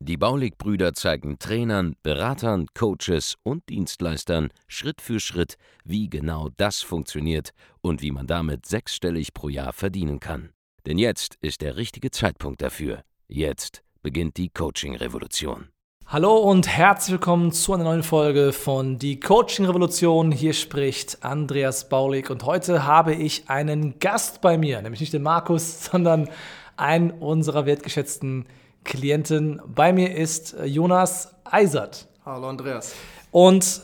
Die 0.00 0.16
Baulig-Brüder 0.16 0.94
zeigen 0.94 1.38
Trainern, 1.38 1.96
Beratern, 2.02 2.66
Coaches 2.74 3.36
und 3.42 3.68
Dienstleistern 3.68 4.50
Schritt 4.66 5.00
für 5.00 5.20
Schritt, 5.20 5.56
wie 5.84 6.08
genau 6.08 6.48
das 6.56 6.80
funktioniert 6.80 7.50
und 7.80 8.02
wie 8.02 8.10
man 8.10 8.26
damit 8.26 8.66
sechsstellig 8.66 9.32
pro 9.34 9.48
Jahr 9.48 9.72
verdienen 9.72 10.20
kann. 10.20 10.50
Denn 10.86 10.98
jetzt 10.98 11.36
ist 11.40 11.60
der 11.60 11.76
richtige 11.76 12.10
Zeitpunkt 12.10 12.62
dafür. 12.62 13.02
Jetzt 13.28 13.82
beginnt 14.02 14.36
die 14.36 14.48
Coaching-Revolution. 14.48 15.68
Hallo 16.12 16.38
und 16.38 16.66
herzlich 16.66 17.12
willkommen 17.12 17.52
zu 17.52 17.72
einer 17.72 17.84
neuen 17.84 18.02
Folge 18.02 18.52
von 18.52 18.98
Die 18.98 19.20
Coaching 19.20 19.66
Revolution. 19.66 20.32
Hier 20.32 20.54
spricht 20.54 21.22
Andreas 21.22 21.88
Baulig 21.88 22.30
und 22.30 22.44
heute 22.44 22.84
habe 22.84 23.14
ich 23.14 23.48
einen 23.48 24.00
Gast 24.00 24.40
bei 24.40 24.58
mir, 24.58 24.82
nämlich 24.82 24.98
nicht 25.00 25.12
den 25.12 25.22
Markus, 25.22 25.84
sondern 25.90 26.28
einen 26.76 27.12
unserer 27.12 27.64
wertgeschätzten 27.64 28.46
Klienten. 28.84 29.60
Bei 29.66 29.92
mir 29.92 30.14
ist 30.16 30.56
Jonas 30.64 31.34
Eisert. 31.44 32.08
Hallo 32.24 32.48
Andreas. 32.48 32.94
Und 33.30 33.82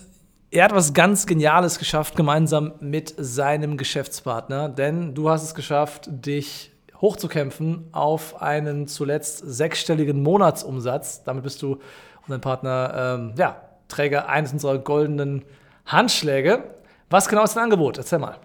er 0.50 0.64
hat 0.64 0.74
was 0.74 0.94
ganz 0.94 1.26
Geniales 1.26 1.78
geschafft, 1.78 2.16
gemeinsam 2.16 2.74
mit 2.80 3.14
seinem 3.18 3.76
Geschäftspartner, 3.76 4.68
denn 4.68 5.14
du 5.14 5.28
hast 5.28 5.42
es 5.42 5.54
geschafft, 5.54 6.08
dich 6.08 6.72
hochzukämpfen 7.00 7.88
auf 7.92 8.40
einen 8.40 8.86
zuletzt 8.86 9.42
sechsstelligen 9.44 10.22
Monatsumsatz. 10.22 11.24
Damit 11.24 11.42
bist 11.42 11.60
du 11.62 11.72
und 11.74 12.30
dein 12.30 12.40
Partner 12.40 13.18
ähm, 13.18 13.34
ja, 13.36 13.60
Träger 13.88 14.28
eines 14.28 14.52
unserer 14.52 14.78
goldenen 14.78 15.44
Handschläge. 15.84 16.64
Was 17.10 17.28
genau 17.28 17.44
ist 17.44 17.54
dein 17.54 17.64
Angebot? 17.64 17.98
Erzähl 17.98 18.18
mal. 18.18 18.36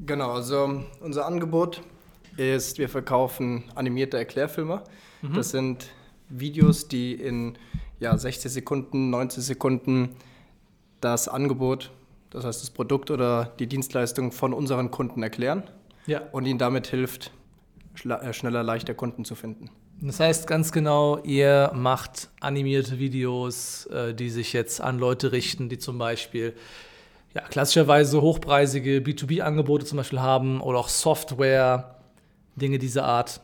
Genau, 0.00 0.32
also 0.32 0.84
unser 1.00 1.26
Angebot 1.26 1.80
ist, 2.38 2.78
wir 2.78 2.88
verkaufen 2.88 3.64
animierte 3.74 4.16
Erklärfilme. 4.16 4.82
Mhm. 5.22 5.34
Das 5.34 5.50
sind 5.50 5.86
Videos, 6.28 6.88
die 6.88 7.14
in 7.14 7.58
ja, 8.00 8.16
60 8.16 8.50
Sekunden, 8.50 9.10
90 9.10 9.44
Sekunden 9.44 10.16
das 11.00 11.28
Angebot, 11.28 11.90
das 12.30 12.44
heißt 12.44 12.62
das 12.62 12.70
Produkt 12.70 13.10
oder 13.10 13.52
die 13.58 13.66
Dienstleistung 13.66 14.32
von 14.32 14.52
unseren 14.52 14.90
Kunden 14.90 15.22
erklären 15.22 15.64
ja. 16.06 16.22
und 16.32 16.46
ihnen 16.46 16.58
damit 16.58 16.86
hilft, 16.88 17.30
äh, 18.04 18.32
schneller, 18.32 18.62
leichter 18.62 18.94
Kunden 18.94 19.24
zu 19.24 19.34
finden. 19.34 19.70
Das 20.00 20.20
heißt 20.20 20.46
ganz 20.46 20.70
genau, 20.70 21.18
ihr 21.24 21.72
macht 21.74 22.28
animierte 22.40 23.00
Videos, 23.00 23.86
äh, 23.86 24.14
die 24.14 24.30
sich 24.30 24.52
jetzt 24.52 24.80
an 24.80 24.98
Leute 24.98 25.32
richten, 25.32 25.68
die 25.68 25.78
zum 25.78 25.98
Beispiel 25.98 26.54
ja, 27.34 27.42
klassischerweise 27.42 28.22
hochpreisige 28.22 28.98
B2B-Angebote 28.98 29.84
zum 29.84 29.96
Beispiel 29.98 30.20
haben 30.20 30.60
oder 30.60 30.78
auch 30.78 30.88
Software, 30.88 31.97
Dinge 32.58 32.78
dieser 32.78 33.04
Art. 33.04 33.40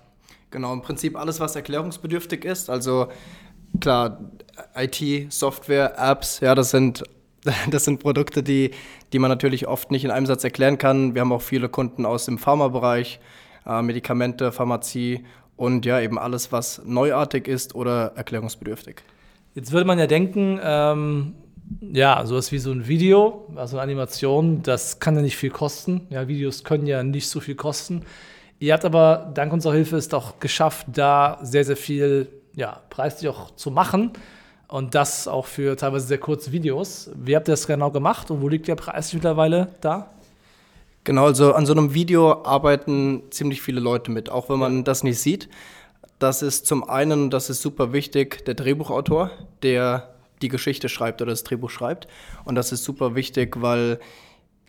Genau, 0.50 0.72
im 0.72 0.82
Prinzip 0.82 1.16
alles, 1.16 1.40
was 1.40 1.56
erklärungsbedürftig 1.56 2.44
ist. 2.44 2.70
Also 2.70 3.08
klar, 3.80 4.30
IT, 4.76 5.32
Software, 5.32 5.94
Apps, 5.98 6.40
ja, 6.40 6.54
das 6.54 6.70
sind, 6.70 7.02
das 7.70 7.84
sind 7.84 8.00
Produkte, 8.00 8.42
die, 8.42 8.70
die 9.12 9.18
man 9.18 9.30
natürlich 9.30 9.66
oft 9.66 9.90
nicht 9.90 10.04
in 10.04 10.10
einem 10.10 10.26
Satz 10.26 10.44
erklären 10.44 10.78
kann. 10.78 11.14
Wir 11.14 11.22
haben 11.22 11.32
auch 11.32 11.42
viele 11.42 11.68
Kunden 11.68 12.06
aus 12.06 12.26
dem 12.26 12.38
Pharmabereich, 12.38 13.20
äh, 13.66 13.82
Medikamente, 13.82 14.52
Pharmazie 14.52 15.24
und 15.56 15.86
ja, 15.86 16.00
eben 16.00 16.18
alles, 16.18 16.52
was 16.52 16.82
neuartig 16.84 17.48
ist 17.48 17.74
oder 17.74 18.12
erklärungsbedürftig. 18.16 19.02
Jetzt 19.54 19.72
würde 19.72 19.86
man 19.86 19.98
ja 19.98 20.06
denken, 20.06 20.58
ähm, 20.62 21.34
ja, 21.80 22.24
sowas 22.26 22.52
wie 22.52 22.58
so 22.58 22.72
ein 22.72 22.88
Video, 22.88 23.46
also 23.54 23.76
eine 23.76 23.84
Animation, 23.84 24.62
das 24.62 24.98
kann 24.98 25.16
ja 25.16 25.22
nicht 25.22 25.36
viel 25.36 25.50
kosten. 25.50 26.06
Ja, 26.10 26.28
Videos 26.28 26.64
können 26.64 26.86
ja 26.86 27.02
nicht 27.02 27.28
so 27.28 27.40
viel 27.40 27.54
kosten. 27.54 28.02
Ihr 28.58 28.72
habt 28.72 28.84
aber 28.84 29.30
dank 29.34 29.52
unserer 29.52 29.74
Hilfe 29.74 29.96
es 29.96 30.12
auch 30.14 30.38
geschafft, 30.40 30.86
da 30.92 31.38
sehr, 31.42 31.64
sehr 31.64 31.76
viel 31.76 32.28
ja, 32.54 32.80
preislich 32.90 33.28
auch 33.28 33.54
zu 33.56 33.70
machen. 33.70 34.12
Und 34.68 34.94
das 34.94 35.28
auch 35.28 35.46
für 35.46 35.76
teilweise 35.76 36.06
sehr 36.06 36.18
kurze 36.18 36.50
Videos. 36.50 37.10
Wie 37.14 37.36
habt 37.36 37.48
ihr 37.48 37.52
das 37.52 37.66
genau 37.66 37.90
gemacht 37.90 38.30
und 38.30 38.40
wo 38.40 38.48
liegt 38.48 38.66
der 38.66 38.74
Preis 38.76 39.12
mittlerweile 39.12 39.68
da? 39.80 40.10
Genau, 41.04 41.26
also 41.26 41.52
an 41.52 41.66
so 41.66 41.74
einem 41.74 41.92
Video 41.92 42.44
arbeiten 42.44 43.24
ziemlich 43.30 43.60
viele 43.60 43.78
Leute 43.78 44.10
mit, 44.10 44.30
auch 44.30 44.48
wenn 44.48 44.58
man 44.58 44.84
das 44.84 45.02
nicht 45.02 45.20
sieht. 45.20 45.50
Das 46.18 46.40
ist 46.40 46.66
zum 46.66 46.88
einen, 46.88 47.28
das 47.28 47.50
ist 47.50 47.60
super 47.60 47.92
wichtig, 47.92 48.44
der 48.46 48.54
Drehbuchautor, 48.54 49.30
der 49.62 50.14
die 50.40 50.48
Geschichte 50.48 50.88
schreibt 50.88 51.20
oder 51.20 51.32
das 51.32 51.44
Drehbuch 51.44 51.70
schreibt. 51.70 52.08
Und 52.44 52.54
das 52.54 52.72
ist 52.72 52.84
super 52.84 53.14
wichtig, 53.14 53.60
weil 53.60 54.00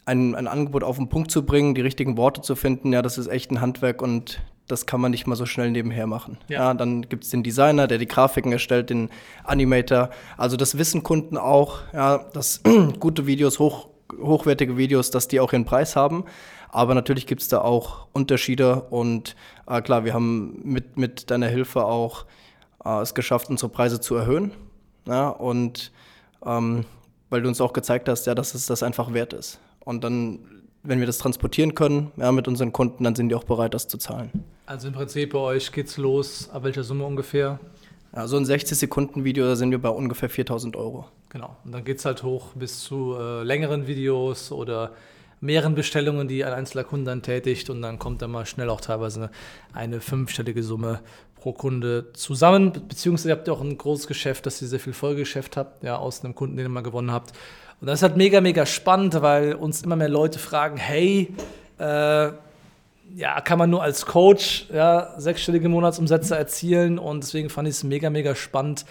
ein, 0.06 0.36
ein 0.36 0.48
Angebot 0.48 0.84
auf 0.84 0.98
den 0.98 1.10
Punkt 1.10 1.32
zu 1.32 1.46
bringen, 1.46 1.76
die 1.76 1.82
richtigen 1.82 2.18
Worte 2.18 2.42
zu 2.42 2.56
finden, 2.56 2.94
ja, 2.94 3.02
das 3.02 3.18
ist 3.18 3.28
echt 3.28 3.52
ein 3.52 3.62
Handwerk 3.62 4.02
und 4.02 4.42
das 4.68 4.86
kann 4.86 5.00
man 5.00 5.12
nicht 5.12 5.28
mal 5.28 5.36
so 5.36 5.46
schnell 5.46 5.72
nebenher 5.72 6.08
machen. 6.08 6.38
Ja. 6.48 6.68
ja 6.68 6.74
dann 6.74 7.04
gibt 7.04 7.24
es 7.24 7.30
den 7.30 7.44
Designer, 7.44 7.88
der 7.88 7.98
die 7.98 8.08
Grafiken 8.08 8.52
erstellt, 8.52 8.90
den 8.90 9.10
Animator. 9.44 10.10
Also 10.38 10.58
das 10.58 10.78
wissen 10.78 11.04
Kunden 11.04 11.38
auch, 11.38 11.80
ja, 11.94 12.20
dass 12.34 12.62
gute 13.00 13.28
Videos 13.28 13.60
hoch 13.60 13.90
hochwertige 14.22 14.78
Videos, 14.78 15.10
dass 15.10 15.28
die 15.28 15.40
auch 15.40 15.52
ihren 15.52 15.66
Preis 15.66 15.96
haben. 15.96 16.26
Aber 16.70 16.94
natürlich 16.94 17.26
gibt 17.26 17.42
es 17.42 17.48
da 17.48 17.62
auch 17.62 18.08
Unterschiede 18.14 18.82
und 18.90 19.36
äh, 19.68 19.82
klar, 19.82 20.06
wir 20.06 20.14
haben 20.14 20.62
mit, 20.64 20.98
mit 20.98 21.32
deiner 21.32 21.48
Hilfe 21.48 21.86
auch 21.86 22.26
äh, 22.84 23.02
es 23.02 23.14
geschafft, 23.14 23.50
unsere 23.50 23.70
Preise 23.70 24.00
zu 24.00 24.16
erhöhen. 24.16 24.52
Ja, 25.08 25.30
und 25.30 25.92
ähm, 26.46 26.86
weil 27.30 27.42
du 27.42 27.48
uns 27.48 27.62
auch 27.62 27.74
gezeigt 27.74 28.10
hast, 28.10 28.28
ja, 28.28 28.36
dass 28.36 28.54
es 28.54 28.66
das 28.66 28.84
einfach 28.84 29.14
wert 29.14 29.34
ist. 29.34 29.60
Und 29.86 30.04
dann, 30.04 30.40
wenn 30.84 31.00
wir 31.00 31.08
das 31.08 31.20
transportieren 31.20 31.74
können, 31.76 32.12
ja, 32.18 32.32
mit 32.34 32.50
unseren 32.50 32.74
Kunden, 32.74 33.06
dann 33.06 33.16
sind 33.16 33.30
die 33.30 33.36
auch 33.36 33.46
bereit, 33.46 33.74
das 33.74 33.88
zu 33.88 33.98
zahlen. 33.98 34.44
Also 34.66 34.90
im 34.90 34.94
Prinzip 34.94 35.32
bei 35.32 35.40
euch 35.40 35.72
geht's 35.72 35.96
los, 35.96 36.50
ab 36.50 36.64
welcher 36.64 36.84
Summe 36.84 37.06
ungefähr? 37.06 37.60
Ja, 38.16 38.28
so 38.28 38.38
ein 38.38 38.46
60-Sekunden-Video, 38.46 39.46
da 39.46 39.56
sind 39.56 39.72
wir 39.72 39.82
bei 39.82 39.90
ungefähr 39.90 40.30
4000 40.30 40.76
Euro. 40.76 41.06
Genau. 41.30 41.56
Und 41.66 41.74
dann 41.74 41.84
geht 41.84 42.00
es 42.00 42.06
halt 42.06 42.24
hoch 42.24 42.54
bis 42.56 42.80
zu 42.80 43.16
äh, 43.20 43.44
längeren 43.44 43.88
Videos 43.88 44.52
oder 44.52 44.94
mehreren 45.42 45.76
Bestellungen, 45.76 46.28
die 46.28 46.46
ein 46.46 46.54
einzelner 46.54 46.84
Kunde 46.86 47.12
dann 47.12 47.22
tätigt. 47.22 47.70
Und 47.70 47.82
dann 47.82 48.00
kommt 48.00 48.22
dann 48.22 48.32
mal 48.32 48.46
schnell 48.46 48.70
auch 48.70 48.82
teilweise 48.82 49.20
eine, 49.20 49.32
eine 49.74 50.02
fünfstellige 50.02 50.64
Summe 50.64 51.02
pro 51.36 51.54
Kunde 51.54 52.12
zusammen. 52.14 52.72
Beziehungsweise 52.88 53.32
habt 53.32 53.48
ihr 53.48 53.54
auch 53.54 53.62
ein 53.62 53.78
großes 53.78 54.08
Geschäft, 54.08 54.46
dass 54.46 54.62
ihr 54.62 54.68
sehr 54.68 54.80
viel 54.80 54.94
Folgegeschäft 54.94 55.58
habt, 55.58 55.84
ja, 55.84 55.98
aus 55.98 56.24
einem 56.24 56.36
Kunden, 56.36 56.56
den 56.56 56.66
ihr 56.66 56.70
mal 56.70 56.82
gewonnen 56.82 57.12
habt. 57.12 57.34
Und 57.86 57.90
das 57.90 58.00
ist 58.00 58.02
halt 58.04 58.18
mega, 58.18 58.42
mega 58.42 58.66
spannend, 58.66 59.22
weil 59.22 59.54
uns 59.54 59.84
immer 59.84 59.96
mehr 59.96 60.10
Leute 60.10 60.40
fragen, 60.40 60.76
hey, 60.76 61.32
äh, 61.78 61.84
ja, 61.84 63.42
kann 63.44 63.60
man 63.60 63.70
nur 63.70 63.84
als 63.84 64.08
Coach 64.08 64.66
ja, 64.74 65.14
sechsstellige 65.20 65.70
Monatsumsätze 65.70 66.36
erzielen? 66.36 66.98
Und 66.98 67.22
deswegen 67.22 67.52
fand 67.52 67.68
ich 67.68 67.76
es 67.76 67.84
mega, 67.84 68.10
mega 68.10 68.34
spannend, 68.34 68.88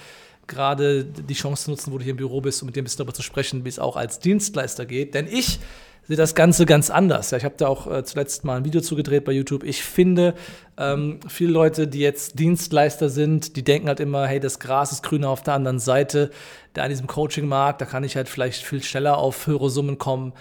gerade 0.46 1.04
die 1.04 1.34
Chance 1.34 1.64
zu 1.64 1.70
nutzen, 1.70 1.92
wo 1.92 1.98
du 1.98 2.04
hier 2.04 2.12
im 2.12 2.16
Büro 2.16 2.40
bist, 2.40 2.62
um 2.62 2.66
mit 2.66 2.76
dir 2.76 2.82
ein 2.82 2.84
bisschen 2.84 2.98
darüber 2.98 3.14
zu 3.14 3.22
sprechen, 3.22 3.64
wie 3.64 3.68
es 3.68 3.78
auch 3.78 3.96
als 3.96 4.18
Dienstleister 4.18 4.86
geht. 4.86 5.14
Denn 5.14 5.26
ich 5.26 5.60
sehe 6.06 6.16
das 6.16 6.34
Ganze 6.34 6.66
ganz 6.66 6.90
anders. 6.90 7.30
Ja, 7.30 7.38
ich 7.38 7.44
habe 7.44 7.54
da 7.56 7.68
auch 7.68 7.90
äh, 7.90 8.04
zuletzt 8.04 8.44
mal 8.44 8.56
ein 8.56 8.64
Video 8.64 8.80
zugedreht 8.80 9.24
bei 9.24 9.32
YouTube. 9.32 9.64
Ich 9.64 9.82
finde, 9.82 10.34
ähm, 10.76 11.20
viele 11.28 11.52
Leute, 11.52 11.88
die 11.88 12.00
jetzt 12.00 12.38
Dienstleister 12.38 13.08
sind, 13.08 13.56
die 13.56 13.62
denken 13.62 13.88
halt 13.88 14.00
immer, 14.00 14.26
hey, 14.26 14.40
das 14.40 14.58
Gras 14.58 14.92
ist 14.92 15.02
grüner 15.02 15.30
auf 15.30 15.42
der 15.42 15.54
anderen 15.54 15.78
Seite. 15.78 16.30
Da 16.74 16.82
an 16.82 16.90
diesem 16.90 17.06
Coaching-Markt, 17.06 17.80
da 17.80 17.86
kann 17.86 18.04
ich 18.04 18.16
halt 18.16 18.28
vielleicht 18.28 18.62
viel 18.62 18.82
schneller 18.82 19.16
auf 19.16 19.46
höhere 19.46 19.70
Summen 19.70 19.98
kommen. 19.98 20.32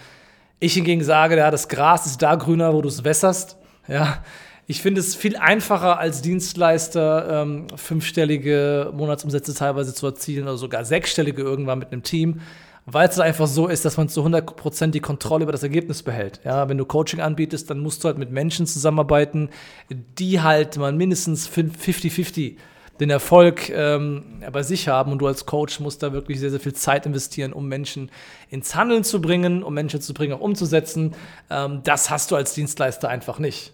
Ich 0.60 0.74
hingegen 0.74 1.02
sage, 1.02 1.36
ja, 1.36 1.50
das 1.50 1.68
Gras 1.68 2.06
ist 2.06 2.22
da 2.22 2.34
grüner, 2.34 2.74
wo 2.74 2.82
du 2.82 2.88
es 2.88 3.04
wässerst. 3.04 3.56
Ja, 3.88 4.22
ich 4.66 4.80
finde 4.80 5.00
es 5.00 5.14
viel 5.14 5.36
einfacher 5.36 5.98
als 5.98 6.22
Dienstleister 6.22 7.42
ähm, 7.42 7.66
fünfstellige 7.76 8.90
Monatsumsätze 8.94 9.54
teilweise 9.54 9.94
zu 9.94 10.06
erzielen 10.06 10.44
oder 10.44 10.56
sogar 10.56 10.84
sechsstellige 10.84 11.42
irgendwann 11.42 11.78
mit 11.78 11.92
einem 11.92 12.02
Team, 12.02 12.40
weil 12.86 13.08
es 13.08 13.18
einfach 13.18 13.46
so 13.46 13.66
ist, 13.66 13.84
dass 13.84 13.96
man 13.96 14.08
zu 14.08 14.24
100% 14.24 14.88
die 14.88 15.00
Kontrolle 15.00 15.44
über 15.44 15.52
das 15.52 15.62
Ergebnis 15.62 16.02
behält. 16.02 16.40
Ja, 16.44 16.68
wenn 16.68 16.78
du 16.78 16.84
Coaching 16.84 17.20
anbietest, 17.20 17.68
dann 17.70 17.78
musst 17.78 18.04
du 18.04 18.08
halt 18.08 18.18
mit 18.18 18.30
Menschen 18.30 18.66
zusammenarbeiten, 18.66 19.50
die 19.90 20.40
halt 20.40 20.76
mal 20.76 20.92
mindestens 20.92 21.48
50-50 21.48 22.56
den 23.00 23.10
Erfolg 23.10 23.70
ähm, 23.70 24.22
bei 24.52 24.62
sich 24.62 24.88
haben 24.88 25.12
und 25.12 25.18
du 25.18 25.26
als 25.26 25.46
Coach 25.46 25.80
musst 25.80 26.02
da 26.02 26.12
wirklich 26.12 26.38
sehr, 26.38 26.50
sehr 26.50 26.60
viel 26.60 26.74
Zeit 26.74 27.06
investieren, 27.06 27.52
um 27.52 27.68
Menschen 27.68 28.10
ins 28.50 28.74
Handeln 28.74 29.02
zu 29.02 29.20
bringen, 29.20 29.62
um 29.62 29.74
Menschen 29.74 30.00
zu 30.00 30.14
bringen, 30.14 30.32
auch 30.32 30.40
umzusetzen. 30.40 31.14
Ähm, 31.50 31.80
das 31.82 32.10
hast 32.10 32.30
du 32.30 32.36
als 32.36 32.54
Dienstleister 32.54 33.08
einfach 33.08 33.38
nicht. 33.38 33.72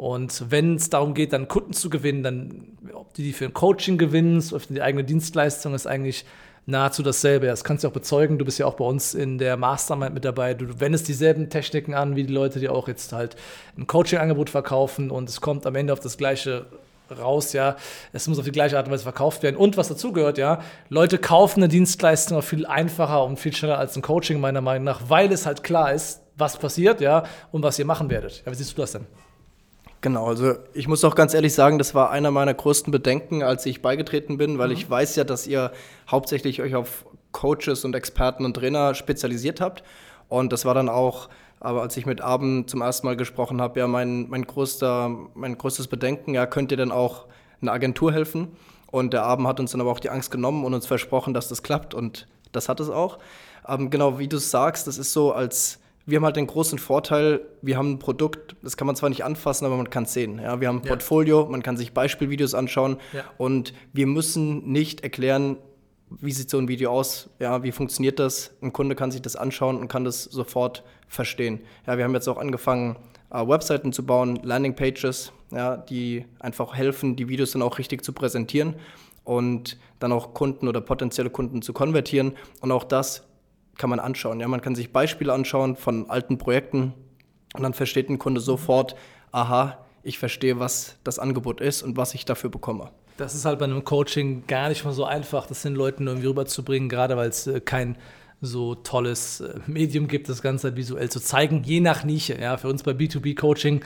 Und 0.00 0.50
wenn 0.50 0.76
es 0.76 0.88
darum 0.88 1.12
geht, 1.12 1.34
dann 1.34 1.46
Kunden 1.46 1.74
zu 1.74 1.90
gewinnen, 1.90 2.22
dann 2.22 2.78
ob 2.94 3.12
du 3.12 3.20
die 3.20 3.34
für 3.34 3.44
ein 3.44 3.52
Coaching 3.52 3.98
gewinnst 3.98 4.50
oder 4.50 4.60
für 4.60 4.72
die 4.72 4.80
eigene 4.80 5.04
Dienstleistung, 5.04 5.74
ist 5.74 5.86
eigentlich 5.86 6.24
nahezu 6.64 7.02
dasselbe. 7.02 7.44
Das 7.48 7.64
kannst 7.64 7.84
du 7.84 7.88
auch 7.88 7.92
bezeugen. 7.92 8.38
Du 8.38 8.46
bist 8.46 8.58
ja 8.58 8.64
auch 8.64 8.76
bei 8.76 8.84
uns 8.86 9.12
in 9.12 9.36
der 9.36 9.58
Mastermind 9.58 10.14
mit 10.14 10.24
dabei. 10.24 10.54
Du 10.54 10.80
wendest 10.80 11.06
dieselben 11.06 11.50
Techniken 11.50 11.92
an, 11.92 12.16
wie 12.16 12.24
die 12.24 12.32
Leute, 12.32 12.60
die 12.60 12.70
auch 12.70 12.88
jetzt 12.88 13.12
halt 13.12 13.36
ein 13.76 13.86
Coaching-Angebot 13.86 14.48
verkaufen 14.48 15.10
und 15.10 15.28
es 15.28 15.42
kommt 15.42 15.66
am 15.66 15.74
Ende 15.74 15.92
auf 15.92 16.00
das 16.00 16.16
gleiche 16.16 16.64
raus, 17.10 17.52
ja. 17.52 17.76
Es 18.14 18.26
muss 18.26 18.38
auf 18.38 18.46
die 18.46 18.52
gleiche 18.52 18.78
Art 18.78 18.86
und 18.86 18.94
Weise 18.94 19.02
verkauft 19.02 19.42
werden. 19.42 19.56
Und 19.56 19.76
was 19.76 19.88
dazugehört, 19.88 20.38
ja, 20.38 20.62
Leute 20.88 21.18
kaufen 21.18 21.60
eine 21.60 21.68
Dienstleistung 21.68 22.38
auch 22.38 22.44
viel 22.44 22.64
einfacher 22.64 23.22
und 23.22 23.38
viel 23.38 23.54
schneller 23.54 23.76
als 23.76 23.96
ein 23.96 24.02
Coaching, 24.02 24.40
meiner 24.40 24.62
Meinung 24.62 24.84
nach, 24.84 25.10
weil 25.10 25.30
es 25.30 25.44
halt 25.44 25.62
klar 25.62 25.92
ist, 25.92 26.22
was 26.38 26.56
passiert, 26.56 27.02
ja, 27.02 27.24
und 27.52 27.62
was 27.62 27.78
ihr 27.78 27.84
machen 27.84 28.08
werdet. 28.08 28.42
Ja, 28.46 28.50
wie 28.50 28.56
siehst 28.56 28.78
du 28.78 28.80
das 28.80 28.92
denn? 28.92 29.04
Genau, 30.02 30.26
also 30.26 30.54
ich 30.72 30.88
muss 30.88 31.04
auch 31.04 31.14
ganz 31.14 31.34
ehrlich 31.34 31.52
sagen, 31.52 31.76
das 31.76 31.94
war 31.94 32.10
einer 32.10 32.30
meiner 32.30 32.54
größten 32.54 32.90
Bedenken, 32.90 33.42
als 33.42 33.66
ich 33.66 33.82
beigetreten 33.82 34.38
bin, 34.38 34.58
weil 34.58 34.68
mhm. 34.68 34.74
ich 34.74 34.88
weiß 34.88 35.16
ja, 35.16 35.24
dass 35.24 35.46
ihr 35.46 35.72
hauptsächlich 36.10 36.62
euch 36.62 36.74
auf 36.74 37.04
Coaches 37.32 37.84
und 37.84 37.94
Experten 37.94 38.46
und 38.46 38.54
Trainer 38.54 38.94
spezialisiert 38.94 39.60
habt. 39.60 39.82
Und 40.28 40.52
das 40.52 40.64
war 40.64 40.72
dann 40.72 40.88
auch, 40.88 41.28
aber 41.60 41.82
als 41.82 41.96
ich 41.98 42.06
mit 42.06 42.22
Abend 42.22 42.70
zum 42.70 42.80
ersten 42.80 43.06
Mal 43.06 43.16
gesprochen 43.16 43.60
habe, 43.60 43.80
ja, 43.80 43.86
mein, 43.86 44.28
mein, 44.30 44.46
größter, 44.46 45.10
mein 45.34 45.58
größtes 45.58 45.88
Bedenken, 45.88 46.32
ja, 46.32 46.46
könnt 46.46 46.70
ihr 46.70 46.78
denn 46.78 46.92
auch 46.92 47.26
eine 47.60 47.72
Agentur 47.72 48.12
helfen? 48.12 48.48
Und 48.90 49.12
der 49.12 49.24
Abend 49.24 49.46
hat 49.46 49.60
uns 49.60 49.72
dann 49.72 49.82
aber 49.82 49.90
auch 49.90 50.00
die 50.00 50.10
Angst 50.10 50.30
genommen 50.30 50.64
und 50.64 50.72
uns 50.72 50.86
versprochen, 50.86 51.34
dass 51.34 51.48
das 51.48 51.62
klappt. 51.62 51.92
Und 51.92 52.26
das 52.52 52.70
hat 52.70 52.80
es 52.80 52.88
auch. 52.88 53.18
Ähm, 53.68 53.90
genau, 53.90 54.18
wie 54.18 54.28
du 54.28 54.38
es 54.38 54.50
sagst, 54.50 54.86
das 54.86 54.96
ist 54.96 55.12
so 55.12 55.32
als 55.32 55.79
wir 56.06 56.16
haben 56.16 56.24
halt 56.24 56.36
den 56.36 56.46
großen 56.46 56.78
Vorteil, 56.78 57.40
wir 57.62 57.76
haben 57.76 57.92
ein 57.92 57.98
Produkt, 57.98 58.56
das 58.62 58.76
kann 58.76 58.86
man 58.86 58.96
zwar 58.96 59.10
nicht 59.10 59.24
anfassen, 59.24 59.66
aber 59.66 59.76
man 59.76 59.90
kann 59.90 60.04
es 60.04 60.12
sehen. 60.12 60.38
Ja, 60.38 60.60
wir 60.60 60.68
haben 60.68 60.78
ein 60.78 60.82
Portfolio, 60.82 61.46
man 61.46 61.62
kann 61.62 61.76
sich 61.76 61.92
Beispielvideos 61.92 62.54
anschauen 62.54 62.96
ja. 63.12 63.24
und 63.38 63.74
wir 63.92 64.06
müssen 64.06 64.70
nicht 64.70 65.02
erklären, 65.02 65.56
wie 66.08 66.32
sieht 66.32 66.50
so 66.50 66.58
ein 66.58 66.68
Video 66.68 66.90
aus, 66.90 67.30
ja, 67.38 67.62
wie 67.62 67.70
funktioniert 67.70 68.18
das. 68.18 68.52
Ein 68.60 68.72
Kunde 68.72 68.96
kann 68.96 69.12
sich 69.12 69.22
das 69.22 69.36
anschauen 69.36 69.76
und 69.76 69.88
kann 69.88 70.04
das 70.04 70.24
sofort 70.24 70.82
verstehen. 71.06 71.60
Ja, 71.86 71.96
wir 71.96 72.04
haben 72.04 72.14
jetzt 72.14 72.28
auch 72.28 72.38
angefangen, 72.38 72.96
äh, 73.30 73.46
Webseiten 73.46 73.92
zu 73.92 74.04
bauen, 74.04 74.40
Landingpages, 74.42 75.32
ja, 75.52 75.76
die 75.76 76.24
einfach 76.40 76.74
helfen, 76.74 77.14
die 77.14 77.28
Videos 77.28 77.52
dann 77.52 77.62
auch 77.62 77.78
richtig 77.78 78.02
zu 78.02 78.12
präsentieren 78.12 78.74
und 79.24 79.78
dann 80.00 80.12
auch 80.12 80.34
Kunden 80.34 80.66
oder 80.66 80.80
potenzielle 80.80 81.30
Kunden 81.30 81.62
zu 81.62 81.72
konvertieren. 81.72 82.32
Und 82.60 82.72
auch 82.72 82.84
das 82.84 83.28
kann 83.78 83.90
man 83.90 84.00
anschauen. 84.00 84.40
Ja, 84.40 84.48
man 84.48 84.60
kann 84.60 84.74
sich 84.74 84.92
Beispiele 84.92 85.32
anschauen 85.32 85.76
von 85.76 86.08
alten 86.10 86.38
Projekten 86.38 86.94
und 87.54 87.62
dann 87.62 87.74
versteht 87.74 88.08
ein 88.08 88.18
Kunde 88.18 88.40
sofort, 88.40 88.96
aha, 89.32 89.78
ich 90.02 90.18
verstehe, 90.18 90.58
was 90.58 90.96
das 91.04 91.18
Angebot 91.18 91.60
ist 91.60 91.82
und 91.82 91.96
was 91.96 92.14
ich 92.14 92.24
dafür 92.24 92.50
bekomme. 92.50 92.90
Das 93.16 93.34
ist 93.34 93.44
halt 93.44 93.58
bei 93.58 93.66
einem 93.66 93.84
Coaching 93.84 94.44
gar 94.46 94.70
nicht 94.70 94.84
mal 94.84 94.92
so 94.92 95.04
einfach, 95.04 95.46
das 95.46 95.62
den 95.62 95.74
Leuten 95.74 96.06
irgendwie 96.06 96.28
rüberzubringen, 96.28 96.88
gerade 96.88 97.16
weil 97.16 97.28
es 97.28 97.46
äh, 97.46 97.60
kein 97.60 97.96
so 98.40 98.74
tolles 98.74 99.40
äh, 99.40 99.58
Medium 99.66 100.08
gibt, 100.08 100.28
das 100.28 100.40
Ganze 100.40 100.68
halt 100.68 100.76
visuell 100.76 101.10
zu 101.10 101.20
zeigen, 101.20 101.62
je 101.64 101.80
nach 101.80 102.04
Nische. 102.04 102.38
Ja, 102.40 102.56
für 102.56 102.68
uns 102.68 102.82
bei 102.82 102.92
B2B-Coaching 102.92 103.84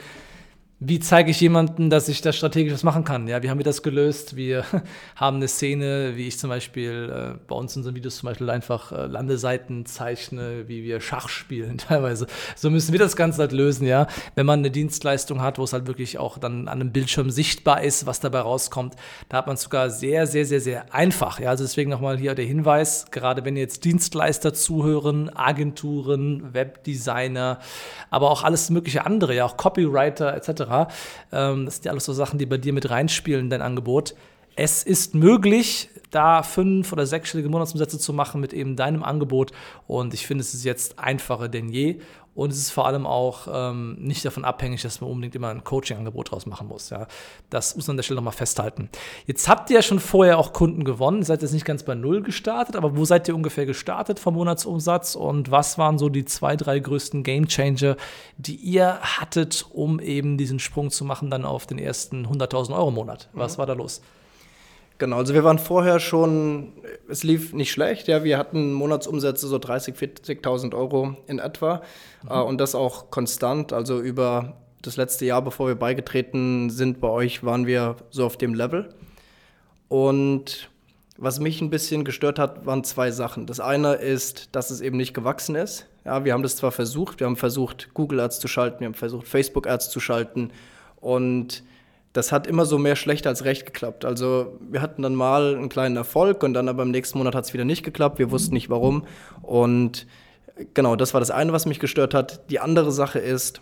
wie 0.80 0.98
zeige 0.98 1.30
ich 1.30 1.40
jemandem, 1.40 1.88
dass 1.88 2.08
ich 2.08 2.20
das 2.20 2.36
strategisch 2.36 2.72
was 2.72 2.82
machen 2.82 3.04
kann? 3.04 3.28
Ja, 3.28 3.42
wie 3.42 3.48
haben 3.48 3.58
wir 3.58 3.64
das 3.64 3.82
gelöst? 3.82 4.34
Wir 4.34 4.64
haben 5.16 5.36
eine 5.36 5.46
Szene, 5.46 6.16
wie 6.16 6.26
ich 6.26 6.38
zum 6.38 6.50
Beispiel 6.50 7.10
äh, 7.10 7.38
bei 7.46 7.54
uns 7.54 7.76
in 7.76 7.80
unseren 7.80 7.94
Videos 7.94 8.16
zum 8.16 8.28
Beispiel 8.28 8.50
einfach 8.50 8.90
äh, 8.90 9.06
Landeseiten 9.06 9.86
zeichne, 9.86 10.64
wie 10.66 10.82
wir 10.82 11.00
Schach 11.00 11.28
spielen 11.28 11.78
teilweise. 11.88 12.26
So 12.56 12.70
müssen 12.70 12.92
wir 12.92 12.98
das 12.98 13.14
Ganze 13.14 13.38
halt 13.42 13.52
lösen, 13.52 13.86
ja. 13.86 14.08
Wenn 14.34 14.46
man 14.46 14.58
eine 14.58 14.70
Dienstleistung 14.72 15.40
hat, 15.40 15.58
wo 15.58 15.64
es 15.64 15.72
halt 15.72 15.86
wirklich 15.86 16.18
auch 16.18 16.38
dann 16.38 16.66
an 16.66 16.80
einem 16.80 16.92
Bildschirm 16.92 17.30
sichtbar 17.30 17.82
ist, 17.82 18.06
was 18.06 18.18
dabei 18.18 18.40
rauskommt, 18.40 18.94
da 19.28 19.38
hat 19.38 19.46
man 19.46 19.54
es 19.54 19.62
sogar 19.62 19.90
sehr, 19.90 20.26
sehr, 20.26 20.44
sehr, 20.44 20.60
sehr 20.60 20.92
einfach. 20.92 21.38
Ja, 21.38 21.50
also 21.50 21.62
deswegen 21.62 21.90
nochmal 21.90 22.18
hier 22.18 22.34
der 22.34 22.46
Hinweis, 22.46 23.06
gerade 23.12 23.44
wenn 23.44 23.56
jetzt 23.56 23.84
Dienstleister 23.84 24.52
zuhören, 24.52 25.30
Agenturen, 25.34 26.52
Webdesigner, 26.52 27.60
aber 28.10 28.30
auch 28.30 28.42
alles 28.42 28.70
mögliche 28.70 29.06
andere, 29.06 29.36
ja, 29.36 29.44
auch 29.44 29.56
Copywriter 29.56 30.34
etc 30.34 30.63
ähm, 31.32 31.64
das 31.64 31.76
sind 31.76 31.86
ja 31.86 31.92
alles 31.92 32.04
so 32.04 32.12
Sachen, 32.12 32.38
die 32.38 32.46
bei 32.46 32.58
dir 32.58 32.72
mit 32.72 32.90
reinspielen, 32.90 33.50
dein 33.50 33.62
Angebot. 33.62 34.14
Es 34.56 34.84
ist 34.84 35.14
möglich, 35.14 35.90
da 36.10 36.42
fünf- 36.42 36.92
oder 36.92 37.06
sechsstellige 37.06 37.48
Monatsumsätze 37.48 37.98
zu 37.98 38.12
machen 38.12 38.40
mit 38.40 38.52
eben 38.52 38.76
deinem 38.76 39.02
Angebot. 39.02 39.50
Und 39.86 40.14
ich 40.14 40.26
finde, 40.26 40.42
es 40.42 40.54
ist 40.54 40.64
jetzt 40.64 40.98
einfacher 40.98 41.48
denn 41.48 41.68
je. 41.68 42.00
Und 42.34 42.50
es 42.50 42.58
ist 42.58 42.70
vor 42.70 42.86
allem 42.86 43.06
auch 43.06 43.46
ähm, 43.50 43.96
nicht 44.00 44.24
davon 44.24 44.44
abhängig, 44.44 44.82
dass 44.82 45.00
man 45.00 45.08
unbedingt 45.08 45.36
immer 45.36 45.50
ein 45.50 45.62
Coaching-Angebot 45.62 46.32
draus 46.32 46.46
machen 46.46 46.66
muss. 46.66 46.90
Ja. 46.90 47.06
Das 47.48 47.76
muss 47.76 47.86
man 47.86 47.92
an 47.92 47.98
der 47.98 48.02
Stelle 48.02 48.16
nochmal 48.16 48.32
festhalten. 48.32 48.88
Jetzt 49.26 49.48
habt 49.48 49.70
ihr 49.70 49.76
ja 49.76 49.82
schon 49.82 50.00
vorher 50.00 50.38
auch 50.38 50.52
Kunden 50.52 50.82
gewonnen. 50.82 51.18
Ihr 51.18 51.26
seid 51.26 51.42
jetzt 51.42 51.52
nicht 51.52 51.64
ganz 51.64 51.84
bei 51.84 51.94
Null 51.94 52.22
gestartet, 52.22 52.74
aber 52.74 52.96
wo 52.96 53.04
seid 53.04 53.28
ihr 53.28 53.36
ungefähr 53.36 53.66
gestartet 53.66 54.18
vom 54.18 54.34
Monatsumsatz? 54.34 55.14
Und 55.14 55.52
was 55.52 55.78
waren 55.78 55.96
so 55.96 56.08
die 56.08 56.24
zwei, 56.24 56.56
drei 56.56 56.80
größten 56.80 57.22
Game-Changer, 57.22 57.96
die 58.36 58.56
ihr 58.56 58.98
hattet, 59.00 59.66
um 59.70 60.00
eben 60.00 60.36
diesen 60.36 60.58
Sprung 60.58 60.90
zu 60.90 61.04
machen 61.04 61.30
dann 61.30 61.44
auf 61.44 61.66
den 61.66 61.78
ersten 61.78 62.26
100.000 62.26 62.74
Euro 62.74 62.90
Monat? 62.90 63.28
Was 63.32 63.56
mhm. 63.56 63.58
war 63.58 63.66
da 63.66 63.74
los? 63.74 64.00
Genau, 64.98 65.16
also 65.16 65.34
wir 65.34 65.42
waren 65.42 65.58
vorher 65.58 65.98
schon, 65.98 66.72
es 67.08 67.24
lief 67.24 67.52
nicht 67.52 67.72
schlecht, 67.72 68.06
ja, 68.06 68.22
wir 68.22 68.38
hatten 68.38 68.72
Monatsumsätze 68.72 69.48
so 69.48 69.58
30, 69.58 69.96
40.000 69.96 70.74
Euro 70.74 71.16
in 71.26 71.40
etwa 71.40 71.82
mhm. 72.22 72.30
äh, 72.30 72.40
und 72.40 72.60
das 72.60 72.74
auch 72.74 73.10
konstant, 73.10 73.72
also 73.72 74.00
über 74.00 74.56
das 74.82 74.96
letzte 74.96 75.24
Jahr, 75.24 75.42
bevor 75.42 75.66
wir 75.66 75.74
beigetreten 75.74 76.70
sind 76.70 77.00
bei 77.00 77.08
euch, 77.08 77.42
waren 77.42 77.66
wir 77.66 77.96
so 78.10 78.24
auf 78.24 78.36
dem 78.36 78.54
Level. 78.54 78.90
Und 79.88 80.70
was 81.16 81.40
mich 81.40 81.60
ein 81.60 81.70
bisschen 81.70 82.04
gestört 82.04 82.38
hat, 82.38 82.66
waren 82.66 82.84
zwei 82.84 83.10
Sachen. 83.10 83.46
Das 83.46 83.60
eine 83.60 83.94
ist, 83.94 84.54
dass 84.54 84.70
es 84.70 84.80
eben 84.80 84.96
nicht 84.96 85.14
gewachsen 85.14 85.54
ist. 85.54 85.86
Ja, 86.04 86.24
wir 86.24 86.32
haben 86.32 86.42
das 86.42 86.56
zwar 86.56 86.72
versucht, 86.72 87.20
wir 87.20 87.26
haben 87.26 87.36
versucht, 87.36 87.94
Google 87.94 88.20
Ads 88.20 88.40
zu 88.40 88.48
schalten, 88.48 88.80
wir 88.80 88.86
haben 88.86 88.94
versucht, 88.94 89.26
Facebook 89.26 89.66
Ads 89.66 89.90
zu 89.90 90.00
schalten 90.00 90.50
und 91.00 91.62
das 92.14 92.30
hat 92.30 92.46
immer 92.46 92.64
so 92.64 92.78
mehr 92.78 92.94
schlecht 92.94 93.26
als 93.26 93.44
recht 93.44 93.66
geklappt. 93.66 94.04
Also 94.04 94.56
wir 94.60 94.80
hatten 94.80 95.02
dann 95.02 95.16
mal 95.16 95.56
einen 95.56 95.68
kleinen 95.68 95.96
Erfolg 95.96 96.44
und 96.44 96.54
dann 96.54 96.68
aber 96.68 96.84
im 96.84 96.92
nächsten 96.92 97.18
Monat 97.18 97.34
hat 97.34 97.44
es 97.44 97.52
wieder 97.52 97.64
nicht 97.64 97.82
geklappt. 97.82 98.20
Wir 98.20 98.30
wussten 98.30 98.54
nicht 98.54 98.70
warum. 98.70 99.04
Und 99.42 100.06
genau, 100.74 100.94
das 100.94 101.12
war 101.12 101.20
das 101.20 101.32
eine, 101.32 101.52
was 101.52 101.66
mich 101.66 101.80
gestört 101.80 102.14
hat. 102.14 102.48
Die 102.50 102.60
andere 102.60 102.92
Sache 102.92 103.18
ist, 103.18 103.60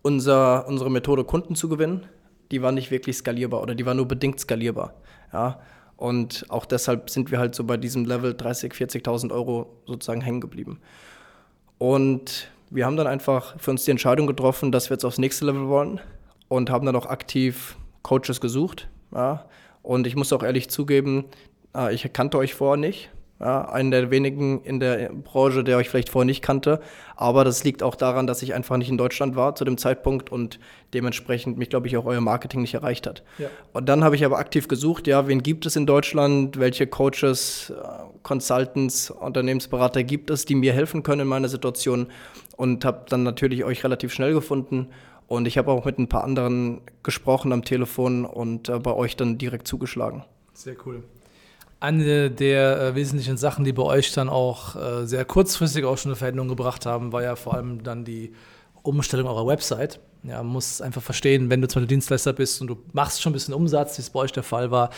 unser, 0.00 0.66
unsere 0.66 0.90
Methode, 0.90 1.24
Kunden 1.24 1.54
zu 1.54 1.68
gewinnen, 1.68 2.06
die 2.50 2.62
war 2.62 2.72
nicht 2.72 2.90
wirklich 2.90 3.18
skalierbar 3.18 3.60
oder 3.60 3.74
die 3.74 3.84
war 3.84 3.92
nur 3.92 4.08
bedingt 4.08 4.40
skalierbar. 4.40 4.94
Ja? 5.30 5.60
Und 5.98 6.46
auch 6.48 6.64
deshalb 6.64 7.10
sind 7.10 7.30
wir 7.30 7.38
halt 7.38 7.54
so 7.54 7.64
bei 7.64 7.76
diesem 7.76 8.06
Level 8.06 8.32
30, 8.34 8.72
40.000 8.72 9.30
Euro 9.30 9.76
sozusagen 9.86 10.22
hängen 10.22 10.40
geblieben. 10.40 10.80
Und 11.76 12.50
wir 12.70 12.86
haben 12.86 12.96
dann 12.96 13.06
einfach 13.06 13.60
für 13.60 13.72
uns 13.72 13.84
die 13.84 13.90
Entscheidung 13.90 14.26
getroffen, 14.26 14.72
dass 14.72 14.88
wir 14.88 14.94
jetzt 14.94 15.04
aufs 15.04 15.18
nächste 15.18 15.44
Level 15.44 15.68
wollen 15.68 16.00
und 16.52 16.68
haben 16.68 16.84
dann 16.84 16.96
auch 16.96 17.06
aktiv 17.06 17.76
Coaches 18.02 18.40
gesucht. 18.40 18.88
Ja. 19.14 19.46
Und 19.80 20.06
ich 20.06 20.16
muss 20.16 20.32
auch 20.34 20.42
ehrlich 20.42 20.68
zugeben, 20.68 21.24
äh, 21.74 21.94
ich 21.94 22.12
kannte 22.12 22.36
euch 22.36 22.54
vorher 22.54 22.76
nicht. 22.76 23.10
Ja, 23.40 23.70
einen 23.70 23.90
der 23.90 24.12
wenigen 24.12 24.62
in 24.62 24.78
der 24.78 25.10
Branche, 25.12 25.64
der 25.64 25.78
euch 25.78 25.88
vielleicht 25.88 26.10
vorher 26.10 26.26
nicht 26.26 26.42
kannte. 26.42 26.80
Aber 27.16 27.42
das 27.42 27.64
liegt 27.64 27.82
auch 27.82 27.96
daran, 27.96 28.26
dass 28.26 28.42
ich 28.42 28.54
einfach 28.54 28.76
nicht 28.76 28.90
in 28.90 28.98
Deutschland 28.98 29.34
war 29.34 29.56
zu 29.56 29.64
dem 29.64 29.78
Zeitpunkt 29.78 30.30
und 30.30 30.60
dementsprechend 30.94 31.56
mich, 31.58 31.70
glaube 31.70 31.88
ich, 31.88 31.96
auch 31.96 32.04
euer 32.04 32.20
Marketing 32.20 32.60
nicht 32.60 32.74
erreicht 32.74 33.06
hat. 33.06 33.24
Ja. 33.38 33.48
Und 33.72 33.88
dann 33.88 34.04
habe 34.04 34.14
ich 34.14 34.24
aber 34.24 34.38
aktiv 34.38 34.68
gesucht, 34.68 35.08
ja, 35.08 35.26
wen 35.26 35.42
gibt 35.42 35.64
es 35.66 35.74
in 35.74 35.86
Deutschland, 35.86 36.60
welche 36.60 36.86
Coaches, 36.86 37.70
äh, 37.70 37.82
Consultants, 38.22 39.10
Unternehmensberater 39.10 40.04
gibt 40.04 40.28
es, 40.30 40.44
die 40.44 40.54
mir 40.54 40.74
helfen 40.74 41.02
können 41.02 41.22
in 41.22 41.28
meiner 41.28 41.48
Situation 41.48 42.08
und 42.56 42.84
habe 42.84 43.06
dann 43.08 43.22
natürlich 43.22 43.64
euch 43.64 43.82
relativ 43.82 44.12
schnell 44.12 44.34
gefunden 44.34 44.90
und 45.32 45.48
ich 45.48 45.56
habe 45.56 45.72
auch 45.72 45.86
mit 45.86 45.98
ein 45.98 46.08
paar 46.08 46.24
anderen 46.24 46.82
gesprochen 47.02 47.54
am 47.54 47.64
Telefon 47.64 48.26
und 48.26 48.68
äh, 48.68 48.78
bei 48.78 48.92
euch 48.92 49.16
dann 49.16 49.38
direkt 49.38 49.66
zugeschlagen. 49.66 50.24
Sehr 50.52 50.76
cool. 50.84 51.02
Eine 51.80 52.30
der 52.30 52.80
äh, 52.80 52.94
wesentlichen 52.94 53.38
Sachen, 53.38 53.64
die 53.64 53.72
bei 53.72 53.82
euch 53.82 54.12
dann 54.12 54.28
auch 54.28 54.76
äh, 54.76 55.06
sehr 55.06 55.24
kurzfristig 55.24 55.86
auch 55.86 55.96
schon 55.96 56.10
eine 56.10 56.16
Veränderung 56.16 56.48
gebracht 56.48 56.84
haben, 56.84 57.14
war 57.14 57.22
ja 57.22 57.34
vor 57.34 57.54
allem 57.54 57.82
dann 57.82 58.04
die 58.04 58.34
Umstellung 58.82 59.26
eurer 59.26 59.46
Website. 59.46 60.00
Ja, 60.24 60.36
man 60.36 60.52
muss 60.52 60.80
einfach 60.80 61.02
verstehen, 61.02 61.50
wenn 61.50 61.60
du 61.60 61.66
zum 61.66 61.82
Beispiel 61.82 61.96
Dienstleister 61.96 62.32
bist 62.32 62.60
und 62.60 62.68
du 62.68 62.76
machst 62.92 63.20
schon 63.20 63.30
ein 63.30 63.34
bisschen 63.34 63.54
Umsatz, 63.54 63.98
wie 63.98 64.02
es 64.02 64.10
bei 64.10 64.20
euch 64.20 64.30
der 64.30 64.44
Fall 64.44 64.70
war, 64.70 64.90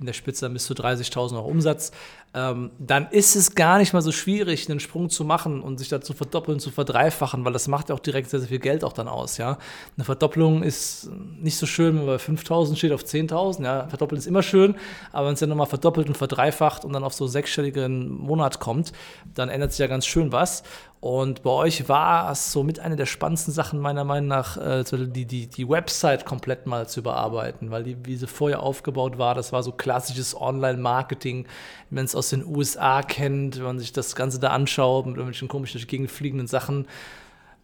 in 0.00 0.06
der 0.06 0.12
Spitze 0.12 0.50
bis 0.50 0.66
zu 0.66 0.74
30.000 0.74 1.34
Euro 1.36 1.46
Umsatz, 1.46 1.92
ähm, 2.34 2.70
dann 2.78 3.06
ist 3.10 3.36
es 3.36 3.54
gar 3.54 3.78
nicht 3.78 3.92
mal 3.92 4.00
so 4.00 4.10
schwierig, 4.10 4.68
einen 4.68 4.80
Sprung 4.80 5.08
zu 5.08 5.22
machen 5.22 5.60
und 5.60 5.78
sich 5.78 5.88
da 5.88 6.00
zu 6.00 6.14
verdoppeln, 6.14 6.58
zu 6.58 6.70
verdreifachen, 6.70 7.44
weil 7.44 7.52
das 7.52 7.68
macht 7.68 7.90
ja 7.90 7.94
auch 7.94 8.00
direkt 8.00 8.30
sehr, 8.30 8.40
sehr 8.40 8.48
viel 8.48 8.58
Geld 8.58 8.82
auch 8.82 8.92
dann 8.92 9.06
aus. 9.06 9.36
Ja? 9.36 9.58
Eine 9.96 10.04
Verdopplung 10.04 10.64
ist 10.64 11.10
nicht 11.40 11.58
so 11.58 11.66
schön, 11.66 11.96
wenn 11.96 12.06
man 12.06 12.16
bei 12.16 12.22
5.000 12.22 12.76
steht 12.76 12.92
auf 12.92 13.04
10.000. 13.04 13.62
Ja? 13.62 13.86
Verdoppeln 13.88 14.18
ist 14.18 14.26
immer 14.26 14.42
schön, 14.42 14.74
aber 15.12 15.26
wenn 15.26 15.34
es 15.34 15.40
dann 15.40 15.50
nochmal 15.50 15.66
verdoppelt 15.66 16.08
und 16.08 16.16
verdreifacht 16.16 16.84
und 16.84 16.92
dann 16.92 17.04
auf 17.04 17.12
so 17.12 17.26
sechsstelligen 17.28 18.08
Monat 18.08 18.58
kommt, 18.58 18.92
dann 19.34 19.48
ändert 19.48 19.72
sich 19.72 19.80
ja 19.80 19.86
ganz 19.86 20.06
schön 20.06 20.32
was. 20.32 20.64
Und 21.02 21.42
bei 21.42 21.50
euch 21.50 21.88
war 21.88 22.30
es 22.30 22.52
so 22.52 22.62
mit 22.62 22.78
einer 22.78 22.94
der 22.94 23.06
spannendsten 23.06 23.52
Sachen 23.52 23.80
meiner 23.80 24.04
Meinung 24.04 24.28
nach, 24.28 24.56
äh, 24.56 24.84
die, 24.84 25.26
die, 25.26 25.48
die 25.48 25.68
Website 25.68 26.24
komplett 26.24 26.68
mal 26.68 26.88
zu 26.88 27.00
überarbeiten, 27.00 27.72
weil 27.72 27.82
die, 27.82 27.96
wie 28.06 28.14
sie 28.14 28.28
vorher 28.28 28.62
aufgebaut 28.62 29.18
war, 29.18 29.34
das 29.34 29.52
war 29.52 29.64
so 29.64 29.72
klassisches 29.72 30.40
Online-Marketing, 30.40 31.46
wie 31.90 31.94
man 31.96 32.04
es 32.04 32.14
aus 32.14 32.28
den 32.28 32.46
USA 32.46 33.02
kennt, 33.02 33.56
wenn 33.56 33.64
man 33.64 33.78
sich 33.80 33.92
das 33.92 34.14
Ganze 34.14 34.38
da 34.38 34.50
anschaut, 34.50 35.06
mit 35.06 35.16
irgendwelchen 35.16 35.48
komischen 35.48 35.84
gegenfliegenden 35.84 36.46
Sachen, 36.46 36.86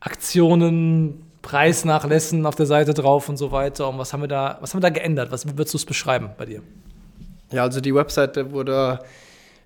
Aktionen, 0.01 1.23
Preisnachlässen 1.41 2.45
auf 2.45 2.57
der 2.57 2.67
Seite 2.67 2.93
drauf 2.93 3.29
und 3.29 3.37
so 3.37 3.53
weiter. 3.53 3.89
Und 3.89 3.99
was 3.99 4.13
haben 4.13 4.23
wir 4.23 4.29
da, 4.29 4.59
was 4.61 4.75
haben 4.75 4.83
wir 4.83 4.91
da 4.91 4.91
geändert? 4.91 5.31
Was 5.31 5.47
würdest 5.47 5.75
du 5.75 5.79
es 5.79 5.87
beschreiben 5.87 6.31
bei 6.37 6.45
dir? 6.45 6.61
Ja, 7.53 7.63
also 7.63 7.81
die 7.81 7.95
Webseite 7.95 8.51
wurde 8.51 8.99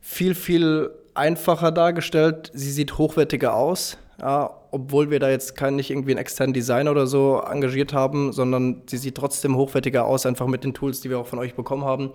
viel, 0.03 0.35
viel 0.35 0.91
einfacher 1.15 1.73
dargestellt. 1.73 2.51
Sie 2.55 2.71
sieht 2.71 2.99
hochwertiger 2.99 3.55
aus, 3.55 3.99
ja, 4.21 4.51
obwohl 4.71 5.11
wir 5.11 5.21
da 5.21 5.31
jetzt 5.31 5.57
keinen 5.57 5.77
nicht 5.77 5.91
irgendwie 5.91 6.13
einen 6.13 6.21
externen 6.21 6.55
Designer 6.55 6.91
oder 6.91 7.07
so 7.07 7.41
engagiert 7.41 7.93
haben, 7.93 8.33
sondern 8.33 8.83
sie 8.87 8.99
sieht 8.99 9.17
trotzdem 9.17 9.57
hochwertiger 9.57 10.07
aus, 10.07 10.27
einfach 10.27 10.47
mit 10.47 10.65
den 10.65 10.75
Tools, 10.75 11.01
die 11.01 11.11
wir 11.11 11.19
auch 11.19 11.27
von 11.27 11.39
euch 11.39 11.55
bekommen 11.55 11.85
haben. 11.85 12.13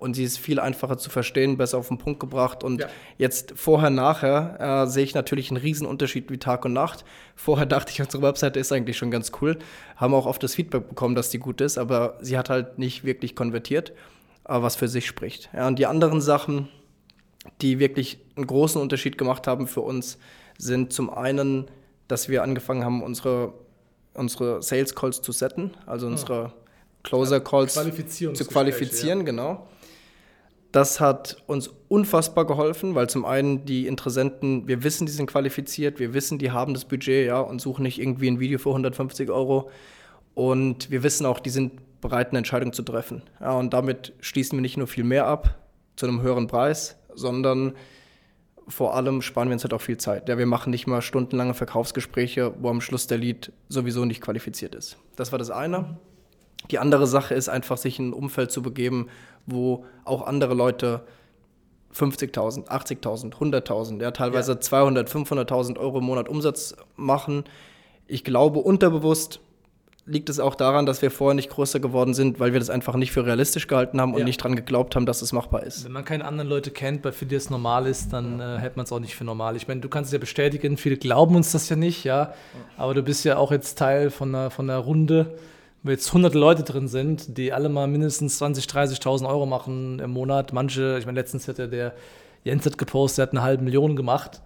Und 0.00 0.14
sie 0.14 0.24
ist 0.24 0.38
viel 0.38 0.58
einfacher 0.58 0.96
zu 0.96 1.10
verstehen, 1.10 1.58
besser 1.58 1.76
auf 1.76 1.88
den 1.88 1.98
Punkt 1.98 2.20
gebracht. 2.20 2.64
Und 2.64 2.80
ja. 2.80 2.88
jetzt 3.18 3.52
vorher, 3.54 3.90
nachher 3.90 4.56
äh, 4.58 4.86
sehe 4.86 5.04
ich 5.04 5.14
natürlich 5.14 5.50
einen 5.50 5.58
riesen 5.58 5.86
Unterschied 5.86 6.30
wie 6.30 6.38
Tag 6.38 6.64
und 6.64 6.72
Nacht. 6.72 7.04
Vorher 7.36 7.66
dachte 7.66 7.92
ich, 7.92 8.00
unsere 8.00 8.22
Webseite 8.22 8.58
ist 8.58 8.72
eigentlich 8.72 8.96
schon 8.96 9.10
ganz 9.10 9.30
cool. 9.42 9.58
Haben 9.96 10.14
auch 10.14 10.24
oft 10.24 10.42
das 10.42 10.54
Feedback 10.54 10.88
bekommen, 10.88 11.14
dass 11.14 11.28
die 11.28 11.38
gut 11.38 11.60
ist, 11.60 11.76
aber 11.76 12.16
sie 12.22 12.38
hat 12.38 12.48
halt 12.48 12.78
nicht 12.78 13.04
wirklich 13.04 13.36
konvertiert, 13.36 13.90
äh, 14.48 14.62
was 14.62 14.74
für 14.74 14.88
sich 14.88 15.06
spricht. 15.06 15.50
Ja, 15.52 15.68
und 15.68 15.78
die 15.78 15.84
anderen 15.84 16.22
Sachen, 16.22 16.68
die 17.60 17.78
wirklich 17.78 18.20
einen 18.40 18.46
großen 18.46 18.80
Unterschied 18.80 19.18
gemacht 19.18 19.46
haben 19.46 19.66
für 19.66 19.82
uns, 19.82 20.18
sind 20.58 20.92
zum 20.92 21.10
einen, 21.10 21.70
dass 22.08 22.28
wir 22.28 22.42
angefangen 22.42 22.84
haben, 22.84 23.02
unsere, 23.02 23.52
unsere 24.14 24.62
Sales 24.62 24.94
Calls 24.94 25.22
zu 25.22 25.32
setten, 25.32 25.72
also 25.86 26.06
ah. 26.06 26.10
unsere 26.10 26.52
Closer 27.02 27.40
Calls 27.40 27.74
zu 27.74 28.44
qualifizieren, 28.46 29.20
ja. 29.20 29.24
genau. 29.24 29.66
Das 30.72 31.00
hat 31.00 31.42
uns 31.46 31.68
unfassbar 31.88 32.46
geholfen, 32.46 32.94
weil 32.94 33.10
zum 33.10 33.24
einen 33.24 33.64
die 33.64 33.86
Interessenten, 33.86 34.68
wir 34.68 34.84
wissen, 34.84 35.04
die 35.04 35.12
sind 35.12 35.26
qualifiziert, 35.26 35.98
wir 35.98 36.14
wissen, 36.14 36.38
die 36.38 36.52
haben 36.52 36.74
das 36.74 36.84
Budget, 36.84 37.26
ja, 37.26 37.40
und 37.40 37.60
suchen 37.60 37.82
nicht 37.82 38.00
irgendwie 38.00 38.30
ein 38.30 38.38
Video 38.38 38.58
für 38.58 38.70
150 38.70 39.30
Euro. 39.30 39.70
Und 40.34 40.90
wir 40.90 41.02
wissen 41.02 41.26
auch, 41.26 41.40
die 41.40 41.50
sind 41.50 42.00
bereit, 42.00 42.28
eine 42.28 42.38
Entscheidung 42.38 42.72
zu 42.72 42.82
treffen. 42.82 43.22
Ja, 43.40 43.52
und 43.52 43.74
damit 43.74 44.12
schließen 44.20 44.56
wir 44.56 44.62
nicht 44.62 44.76
nur 44.76 44.86
viel 44.86 45.04
mehr 45.04 45.26
ab 45.26 45.58
zu 45.96 46.06
einem 46.06 46.22
höheren 46.22 46.46
Preis, 46.46 46.96
sondern 47.14 47.74
vor 48.70 48.94
allem 48.94 49.20
sparen 49.20 49.48
wir 49.48 49.54
uns 49.54 49.64
halt 49.64 49.74
auch 49.74 49.80
viel 49.80 49.98
Zeit. 49.98 50.28
Ja, 50.28 50.38
wir 50.38 50.46
machen 50.46 50.70
nicht 50.70 50.86
mal 50.86 51.02
stundenlange 51.02 51.54
Verkaufsgespräche, 51.54 52.54
wo 52.60 52.70
am 52.70 52.80
Schluss 52.80 53.06
der 53.06 53.18
Lead 53.18 53.52
sowieso 53.68 54.04
nicht 54.04 54.20
qualifiziert 54.20 54.74
ist. 54.74 54.96
Das 55.16 55.32
war 55.32 55.38
das 55.38 55.50
eine. 55.50 55.98
Die 56.70 56.78
andere 56.78 57.06
Sache 57.06 57.34
ist 57.34 57.48
einfach, 57.48 57.76
sich 57.76 57.98
in 57.98 58.10
ein 58.10 58.12
Umfeld 58.12 58.50
zu 58.50 58.62
begeben, 58.62 59.08
wo 59.46 59.84
auch 60.04 60.26
andere 60.26 60.54
Leute 60.54 61.02
50.000, 61.94 62.68
80.000, 62.68 63.34
100.000, 63.34 64.00
ja, 64.00 64.10
teilweise 64.12 64.52
ja. 64.52 64.60
200, 64.60 65.10
500.000 65.10 65.78
Euro 65.78 65.98
im 65.98 66.04
Monat 66.04 66.28
Umsatz 66.28 66.76
machen. 66.96 67.44
Ich 68.06 68.22
glaube, 68.24 68.60
unterbewusst 68.60 69.40
liegt 70.06 70.28
es 70.28 70.40
auch 70.40 70.54
daran, 70.54 70.86
dass 70.86 71.02
wir 71.02 71.10
vorher 71.10 71.34
nicht 71.34 71.50
größer 71.50 71.80
geworden 71.80 72.14
sind, 72.14 72.40
weil 72.40 72.52
wir 72.52 72.58
das 72.58 72.70
einfach 72.70 72.96
nicht 72.96 73.12
für 73.12 73.26
realistisch 73.26 73.66
gehalten 73.66 74.00
haben 74.00 74.14
und 74.14 74.20
ja. 74.20 74.24
nicht 74.24 74.40
daran 74.40 74.56
geglaubt 74.56 74.96
haben, 74.96 75.06
dass 75.06 75.22
es 75.22 75.32
machbar 75.32 75.62
ist. 75.62 75.84
Wenn 75.84 75.92
man 75.92 76.04
keine 76.04 76.24
anderen 76.24 76.48
Leute 76.48 76.70
kennt, 76.70 77.02
bei 77.02 77.12
für 77.12 77.26
die 77.26 77.34
es 77.34 77.50
normal 77.50 77.86
ist, 77.86 78.12
dann 78.12 78.40
äh, 78.40 78.58
hält 78.58 78.76
man 78.76 78.84
es 78.84 78.92
auch 78.92 79.00
nicht 79.00 79.14
für 79.14 79.24
normal. 79.24 79.56
Ich 79.56 79.68
meine, 79.68 79.80
du 79.80 79.88
kannst 79.88 80.08
es 80.08 80.12
ja 80.12 80.18
bestätigen, 80.18 80.76
viele 80.76 80.96
glauben 80.96 81.36
uns 81.36 81.52
das 81.52 81.68
ja 81.68 81.76
nicht, 81.76 82.04
ja. 82.04 82.34
Aber 82.76 82.94
du 82.94 83.02
bist 83.02 83.24
ja 83.24 83.36
auch 83.36 83.52
jetzt 83.52 83.78
Teil 83.78 84.10
von 84.10 84.34
einer, 84.34 84.50
von 84.50 84.68
einer 84.68 84.78
Runde, 84.78 85.38
wo 85.82 85.90
jetzt 85.90 86.12
hunderte 86.12 86.38
Leute 86.38 86.62
drin 86.62 86.88
sind, 86.88 87.38
die 87.38 87.52
alle 87.52 87.68
mal 87.68 87.86
mindestens 87.86 88.40
20.000, 88.40 88.70
30.000 89.00 89.28
Euro 89.28 89.46
machen 89.46 89.98
im 89.98 90.10
Monat. 90.10 90.52
Manche, 90.52 90.98
ich 90.98 91.06
meine, 91.06 91.20
letztens 91.20 91.48
hat 91.48 91.58
ja 91.58 91.66
der 91.66 91.94
Jens 92.42 92.64
hat 92.64 92.78
gepostet, 92.78 93.18
der 93.18 93.22
hat 93.26 93.32
eine 93.32 93.42
halbe 93.42 93.64
Million 93.64 93.96
gemacht 93.96 94.40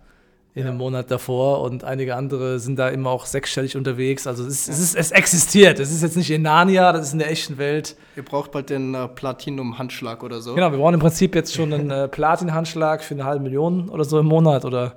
in 0.57 0.67
einem 0.67 0.77
Monat 0.77 1.11
davor 1.11 1.63
und 1.63 1.83
einige 1.83 2.15
andere 2.15 2.61
sind 2.61 2.79
da 2.79 2.89
immer 2.89 3.11
auch 3.11 3.27
sechsstellig 3.27 3.77
unterwegs. 3.77 4.27
Also 4.29 4.47
es, 4.47 4.69
es, 4.69 4.79
ist, 4.79 4.95
es 4.95 5.11
existiert. 5.11 5.81
Es 5.81 5.91
ist 5.91 6.03
jetzt 6.03 6.17
nicht 6.17 6.31
in 6.31 6.43
Narnia, 6.43 6.93
das 6.93 7.09
ist 7.09 7.13
in 7.13 7.19
der 7.19 7.31
echten 7.31 7.59
Welt. 7.59 7.97
Ihr 8.17 8.25
braucht 8.25 8.53
bald 8.53 8.71
den 8.71 8.95
äh, 8.95 9.09
Platinum-Handschlag 9.09 10.23
oder 10.23 10.41
so. 10.41 10.55
Genau, 10.55 10.71
wir 10.71 10.79
brauchen 10.79 10.95
im 10.95 11.01
Prinzip 11.01 11.35
jetzt 11.35 11.55
schon 11.55 11.73
einen 11.73 11.91
äh, 11.91 12.07
Platin-Handschlag 12.07 13.03
für 13.03 13.15
eine 13.15 13.25
halbe 13.25 13.43
Million 13.43 13.89
oder 13.89 14.05
so 14.05 14.21
im 14.21 14.27
Monat 14.27 14.65
oder 14.65 14.95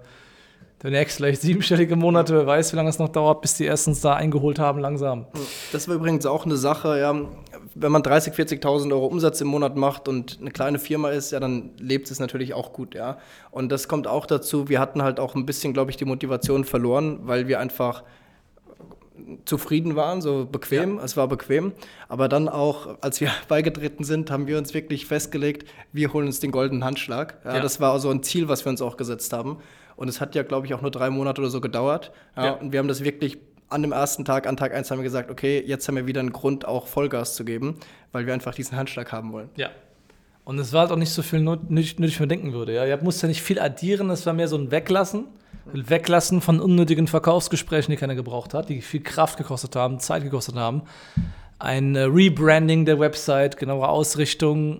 demnächst 0.83 1.17
vielleicht 1.17 1.41
siebenstellige 1.41 1.95
Monate, 1.95 2.35
wer 2.35 2.47
weiß, 2.47 2.71
wie 2.71 2.75
lange 2.77 2.89
es 2.89 2.99
noch 2.99 3.09
dauert, 3.09 3.41
bis 3.41 3.55
die 3.55 3.65
erstens 3.65 4.01
da 4.01 4.13
eingeholt 4.13 4.59
haben, 4.59 4.79
langsam. 4.79 5.25
Das 5.71 5.87
war 5.87 5.95
übrigens 5.95 6.25
auch 6.25 6.45
eine 6.45 6.57
Sache, 6.57 6.99
ja, 6.99 7.15
wenn 7.75 7.91
man 7.91 8.01
30.000, 8.01 8.61
40.000 8.61 8.91
Euro 8.91 9.07
Umsatz 9.07 9.41
im 9.41 9.47
Monat 9.47 9.75
macht 9.75 10.07
und 10.07 10.37
eine 10.39 10.51
kleine 10.51 10.79
Firma 10.79 11.09
ist, 11.09 11.31
ja, 11.31 11.39
dann 11.39 11.71
lebt 11.77 12.11
es 12.11 12.19
natürlich 12.19 12.53
auch 12.53 12.73
gut, 12.73 12.95
ja. 12.95 13.17
Und 13.51 13.71
das 13.71 13.87
kommt 13.87 14.07
auch 14.07 14.25
dazu, 14.25 14.69
wir 14.69 14.79
hatten 14.79 15.01
halt 15.01 15.19
auch 15.19 15.35
ein 15.35 15.45
bisschen, 15.45 15.73
glaube 15.73 15.91
ich, 15.91 15.97
die 15.97 16.05
Motivation 16.05 16.63
verloren, 16.63 17.19
weil 17.23 17.47
wir 17.47 17.59
einfach 17.59 18.03
zufrieden 19.45 19.95
waren, 19.95 20.21
so 20.21 20.45
bequem, 20.45 20.97
ja. 20.97 21.03
es 21.03 21.17
war 21.17 21.27
bequem. 21.27 21.73
Aber 22.07 22.29
dann 22.29 22.47
auch, 22.49 22.97
als 23.01 23.19
wir 23.21 23.31
beigetreten 23.47 24.03
sind, 24.03 24.31
haben 24.31 24.47
wir 24.47 24.57
uns 24.57 24.73
wirklich 24.73 25.05
festgelegt, 25.05 25.67
wir 25.91 26.13
holen 26.13 26.27
uns 26.27 26.39
den 26.39 26.51
goldenen 26.51 26.83
Handschlag. 26.83 27.39
Ja, 27.43 27.55
ja. 27.55 27.61
Das 27.61 27.79
war 27.79 27.99
so 27.99 28.09
ein 28.09 28.23
Ziel, 28.23 28.47
was 28.47 28.65
wir 28.65 28.69
uns 28.69 28.81
auch 28.81 28.97
gesetzt 28.97 29.33
haben. 29.33 29.57
Und 29.97 30.07
es 30.07 30.21
hat 30.21 30.35
ja, 30.35 30.43
glaube 30.43 30.67
ich, 30.67 30.73
auch 30.73 30.81
nur 30.81 30.91
drei 30.91 31.09
Monate 31.09 31.41
oder 31.41 31.49
so 31.49 31.59
gedauert. 31.59 32.11
Ja. 32.37 32.51
Und 32.51 32.71
wir 32.71 32.79
haben 32.79 32.87
das 32.87 33.03
wirklich 33.03 33.39
an 33.67 33.81
dem 33.81 33.91
ersten 33.91 34.23
Tag, 34.23 34.47
an 34.47 34.55
Tag 34.55 34.73
1 34.73 34.89
haben 34.89 34.99
wir 34.99 35.03
gesagt, 35.03 35.29
okay, 35.29 35.61
jetzt 35.65 35.87
haben 35.87 35.95
wir 35.95 36.07
wieder 36.07 36.21
einen 36.21 36.31
Grund, 36.31 36.65
auch 36.65 36.87
Vollgas 36.87 37.35
zu 37.35 37.43
geben, 37.43 37.75
weil 38.13 38.25
wir 38.25 38.33
einfach 38.33 38.55
diesen 38.55 38.77
Handschlag 38.77 39.11
haben 39.11 39.33
wollen. 39.33 39.49
Ja. 39.55 39.69
Und 40.45 40.59
es 40.59 40.71
war 40.71 40.81
halt 40.81 40.91
auch 40.91 40.97
nicht 40.97 41.11
so 41.11 41.21
viel 41.21 41.41
nötig, 41.41 41.99
nötig 41.99 42.19
man 42.21 42.29
denken 42.29 42.53
würde. 42.53 42.73
Ja. 42.73 42.85
Ihr 42.85 42.97
musst 43.03 43.21
ja 43.21 43.27
nicht 43.27 43.41
viel 43.41 43.59
addieren, 43.59 44.09
es 44.09 44.25
war 44.25 44.33
mehr 44.33 44.47
so 44.47 44.57
ein 44.57 44.71
Weglassen. 44.71 45.25
Weglassen 45.73 46.39
von 46.39 46.61
unnötigen 46.61 47.07
Verkaufsgesprächen, 47.07 47.91
die 47.91 47.97
keiner 47.97 48.15
gebraucht 48.15 48.53
hat, 48.53 48.69
die 48.69 48.81
viel 48.81 49.01
Kraft 49.01 49.37
gekostet 49.37 49.75
haben, 49.75 49.99
Zeit 49.99 50.23
gekostet 50.23 50.55
haben. 50.55 50.83
Ein 51.59 51.95
äh, 51.95 52.03
Rebranding 52.03 52.85
der 52.85 52.99
Website, 52.99 53.57
genauere 53.57 53.89
Ausrichtung. 53.89 54.79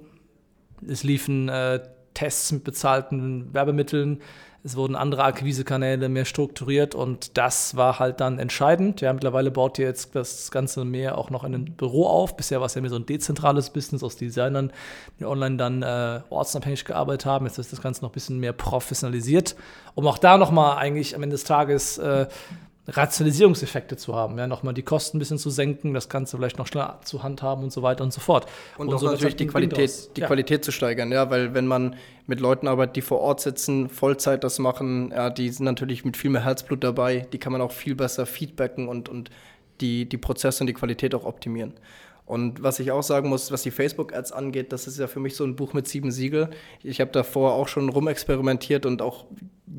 Es 0.88 1.04
liefen 1.04 1.50
äh, 1.50 1.82
Tests 2.14 2.52
mit 2.52 2.64
bezahlten 2.64 3.54
Werbemitteln. 3.54 4.22
Es 4.68 4.76
wurden 4.76 4.98
andere 4.98 5.24
Akquisekanäle 5.24 6.10
mehr 6.10 6.26
strukturiert 6.26 6.94
und 6.94 7.38
das 7.38 7.78
war 7.78 8.00
halt 8.00 8.20
dann 8.20 8.38
entscheidend. 8.38 9.00
Ja, 9.00 9.14
mittlerweile 9.14 9.50
baut 9.50 9.80
ihr 9.80 9.86
jetzt 9.86 10.14
das 10.14 10.52
Ganze 10.52 10.84
mehr 10.84 11.18
auch 11.18 11.30
noch 11.30 11.46
in 11.46 11.56
einem 11.56 11.66
Büro 11.72 12.06
auf. 12.06 12.36
Bisher 12.36 12.60
war 12.60 12.66
es 12.66 12.76
ja 12.76 12.82
mehr 12.82 12.90
so 12.90 12.98
ein 12.98 13.06
dezentrales 13.06 13.70
Business 13.70 14.04
aus 14.04 14.18
Designern, 14.18 14.74
die 15.22 15.26
online 15.26 15.56
dann 15.56 15.84
äh, 15.84 16.20
ortsunabhängig 16.30 16.84
gearbeitet 16.84 17.26
haben. 17.26 17.46
Jetzt 17.46 17.60
ist 17.60 17.72
das 17.72 17.82
Ganze 17.82 18.02
noch 18.02 18.10
ein 18.10 18.14
bisschen 18.14 18.40
mehr 18.40 18.52
professionalisiert, 18.52 19.56
um 19.96 20.06
auch 20.06 20.18
da 20.18 20.38
nochmal 20.38 20.78
eigentlich 20.78 21.16
am 21.16 21.24
Ende 21.24 21.36
des 21.36 21.46
Tages 21.46 21.98
äh, 21.98 22.28
Rationalisierungseffekte 22.88 23.98
zu 23.98 24.16
haben, 24.16 24.38
ja, 24.38 24.48
nochmal 24.48 24.74
die 24.74 24.82
Kosten 24.82 25.18
ein 25.18 25.20
bisschen 25.20 25.38
zu 25.38 25.50
senken, 25.50 25.94
das 25.94 26.08
Ganze 26.08 26.38
vielleicht 26.38 26.58
noch 26.58 26.68
schneller 26.68 27.00
zu 27.04 27.22
handhaben 27.22 27.64
und 27.64 27.74
so 27.74 27.82
weiter 27.82 28.04
und 28.04 28.14
so 28.14 28.22
fort. 28.22 28.48
Und, 28.78 28.88
und 28.88 28.96
auch 28.96 29.00
so 29.00 29.12
natürlich 29.12 29.36
die 29.36 29.48
Qualität, 29.48 30.16
die 30.16 30.22
ja. 30.22 30.28
Qualität 30.28 30.64
zu 30.64 30.72
steigern, 30.72 31.12
ja, 31.12 31.30
weil 31.30 31.54
wenn 31.54 31.68
man 31.68 31.96
mit 32.28 32.40
Leuten 32.40 32.68
arbeitet, 32.68 32.96
die 32.96 33.02
vor 33.02 33.20
Ort 33.20 33.42
sitzen, 33.42 33.90
Vollzeit 33.90 34.44
das 34.44 34.60
machen, 34.60 35.12
ja, 35.12 35.30
die 35.30 35.50
sind 35.50 35.66
natürlich 35.66 36.06
mit 36.06 36.16
viel 36.16 36.30
mehr 36.30 36.46
Herzblut 36.46 36.84
dabei, 36.84 37.28
die 37.34 37.40
kann 37.40 37.52
man 37.52 37.62
auch 37.62 37.72
viel 37.72 37.96
besser 37.96 38.26
feedbacken 38.26 38.88
und, 38.88 39.10
und 39.10 39.32
die, 39.82 40.08
die 40.08 40.18
Prozesse 40.18 40.64
und 40.64 40.68
die 40.68 40.74
Qualität 40.74 41.14
auch 41.14 41.26
optimieren. 41.26 41.74
Und 42.28 42.62
was 42.62 42.80
ich 42.80 42.92
auch 42.92 43.04
sagen 43.04 43.30
muss, 43.30 43.54
was 43.54 43.64
die 43.64 43.72
Facebook-Ads 43.72 44.34
angeht, 44.34 44.74
das 44.74 44.86
ist 44.86 45.00
ja 45.00 45.08
für 45.08 45.22
mich 45.22 45.38
so 45.38 45.46
ein 45.46 45.56
Buch 45.56 45.72
mit 45.74 45.88
sieben 45.88 46.12
Siegel. 46.12 46.50
Ich 46.84 47.00
habe 47.00 47.10
davor 47.12 47.54
auch 47.54 47.70
schon 47.70 47.88
rumexperimentiert 47.88 48.86
und 48.86 49.02
auch 49.02 49.26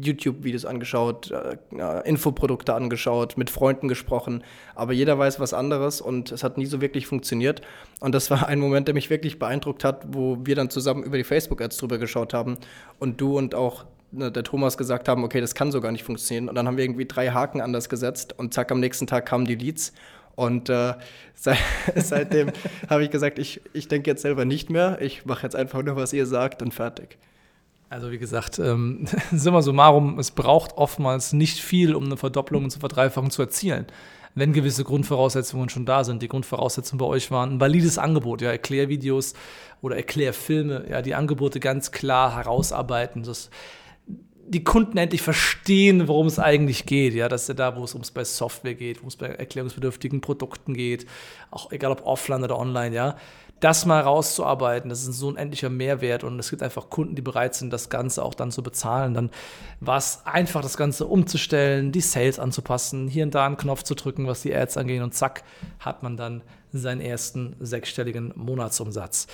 YouTube-Videos 0.01 0.65
angeschaut, 0.65 1.31
äh, 1.31 2.09
Infoprodukte 2.09 2.73
angeschaut, 2.73 3.37
mit 3.37 3.51
Freunden 3.51 3.87
gesprochen. 3.87 4.43
Aber 4.75 4.95
jeder 4.95 5.19
weiß 5.19 5.41
was 5.41 5.53
anderes 5.53 6.01
und 6.01 6.33
es 6.33 6.43
hat 6.43 6.57
nie 6.57 6.65
so 6.65 6.81
wirklich 6.81 7.07
funktioniert. 7.07 7.61
Und 8.01 8.15
das 8.15 8.31
war 8.31 8.49
ein 8.49 8.61
Moment, 8.61 8.89
der 8.89 8.95
mich 8.95 9.11
wirklich 9.11 9.39
beeindruckt 9.39 9.85
hat, 9.85 10.07
wo 10.15 10.39
wir 10.43 10.57
dann 10.57 10.71
zusammen 10.71 11.03
über 11.03 11.19
die 11.19 11.25
Facebook-Ads 11.25 11.77
drüber 11.77 11.99
geschaut 11.99 12.33
haben 12.33 12.57
und 12.99 13.21
du 13.21 13.37
und 13.37 13.55
auch 13.55 13.85
ne, 14.11 14.33
der 14.33 14.43
Thomas 14.43 14.79
gesagt 14.79 15.09
haben, 15.09 15.25
okay, 15.25 15.43
das 15.43 15.55
kann 15.55 15.73
so 15.73 15.81
gar 15.81 15.93
nicht 15.93 16.05
funktionieren. 16.05 16.49
Und 16.49 16.55
dann 16.55 16.67
haben 16.67 16.77
wir 16.77 16.85
irgendwie 16.85 17.07
drei 17.07 17.29
Haken 17.29 17.61
anders 17.61 17.89
gesetzt 17.89 18.39
und 18.39 18.55
zack, 18.55 18.71
am 18.73 18.81
nächsten 18.81 19.07
Tag 19.07 19.27
kamen 19.27 19.45
die 19.45 19.55
Leads. 19.55 19.93
Und 20.39 20.69
äh, 20.69 20.95
seit, 21.35 21.59
seitdem 21.97 22.53
habe 22.89 23.03
ich 23.03 23.11
gesagt, 23.11 23.41
ich, 23.41 23.61
ich 23.73 23.89
denke 23.89 24.09
jetzt 24.09 24.23
selber 24.23 24.45
nicht 24.45 24.71
mehr. 24.71 24.99
Ich 25.01 25.27
mache 25.27 25.43
jetzt 25.43 25.57
einfach 25.57 25.83
nur, 25.83 25.97
was 25.97 26.13
ihr 26.13 26.27
sagt 26.27 26.63
und 26.63 26.73
fertig. 26.73 27.19
Also 27.91 28.13
wie 28.13 28.19
gesagt, 28.19 28.61
ähm, 28.61 29.07
summa 29.33 29.63
summarum, 29.63 30.17
es 30.21 30.31
braucht 30.31 30.77
oftmals 30.77 31.33
nicht 31.33 31.59
viel, 31.59 31.93
um 31.93 32.05
eine 32.05 32.17
Verdopplung 32.17 32.63
und 32.63 32.73
eine 32.73 32.79
Verdreifachung 32.79 33.33
zu 33.33 33.43
erzielen. 33.43 33.87
Wenn 34.37 34.53
gewisse 34.53 34.85
Grundvoraussetzungen 34.85 35.71
schon 35.71 35.87
da 35.87 36.05
sind. 36.05 36.23
Die 36.23 36.29
Grundvoraussetzungen 36.29 36.99
bei 36.99 37.07
euch 37.07 37.33
waren 37.33 37.55
ein 37.55 37.61
valides 37.61 37.99
Angebot, 37.99 38.41
ja, 38.41 38.53
Erklärvideos 38.53 39.35
oder 39.83 39.97
Erklärfilme, 39.97 40.85
ja, 40.89 41.03
die 41.03 41.17
Angebote 41.17 41.59
ganz 41.59 41.91
klar 41.91 42.37
herausarbeiten. 42.37 43.25
Das 43.25 43.51
die 44.49 44.65
Kunden 44.65 44.97
endlich 44.97 45.23
verstehen, 45.23 46.09
worum 46.09 46.27
es 46.27 46.39
eigentlich 46.39 46.87
geht. 46.87 47.15
Ja, 47.15 47.29
das 47.29 47.43
ist 47.43 47.49
ja 47.49 47.55
da, 47.55 47.77
wo 47.77 47.85
es 47.85 47.95
ums 47.95 48.11
bei 48.11 48.25
Software 48.25 48.75
geht, 48.75 49.03
wo 49.03 49.09
es 49.09 49.17
bei 49.17 49.27
erklärungsbedürftigen 49.27 50.21
Produkten 50.21 50.75
geht, 50.75 51.07
auch 51.51 51.71
egal 51.73 51.93
ob 51.93 52.07
offline 52.07 52.43
oder 52.45 52.59
online, 52.59 52.95
ja. 52.95 53.17
Das 53.61 53.87
mal 53.87 54.01
rauszuarbeiten, 54.01 54.89
das 54.89 55.07
ist 55.07 55.19
so 55.19 55.27
ein 55.27 55.33
unendlicher 55.33 55.69
Mehrwert 55.69 56.23
und 56.23 56.39
es 56.39 56.49
gibt 56.51 56.63
einfach 56.63 56.91
Kunden, 56.91 57.17
die 57.17 57.23
bereit 57.23 57.57
sind, 57.57 57.73
das 57.73 57.89
Ganze 57.89 58.25
auch 58.25 58.35
dann 58.35 58.53
zu 58.53 58.63
bezahlen. 58.63 59.15
Dann 59.15 59.31
war 59.81 59.97
es 59.97 60.21
einfach, 60.25 60.63
das 60.63 60.77
Ganze 60.77 61.07
umzustellen, 61.07 61.91
die 61.91 62.01
Sales 62.01 62.39
anzupassen, 62.39 63.09
hier 63.09 63.25
und 63.25 63.35
da 63.35 63.45
einen 63.45 63.57
Knopf 63.57 63.83
zu 63.83 63.97
drücken, 63.97 64.29
was 64.29 64.43
die 64.43 64.55
Ads 64.55 64.77
angeht 64.77 65.03
und 65.03 65.13
zack, 65.13 65.43
hat 65.81 66.05
man 66.05 66.17
dann 66.17 66.43
seinen 66.73 67.01
ersten 67.01 67.57
sechsstelligen 67.59 68.33
Monatsumsatz. 68.37 69.27